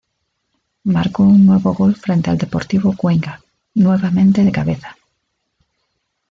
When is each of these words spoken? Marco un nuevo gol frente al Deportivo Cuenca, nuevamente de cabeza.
Marco 0.85 1.21
un 1.21 1.45
nuevo 1.45 1.75
gol 1.75 1.95
frente 1.95 2.31
al 2.31 2.37
Deportivo 2.39 2.95
Cuenca, 2.97 3.39
nuevamente 3.75 4.43
de 4.43 4.51
cabeza. 4.51 4.97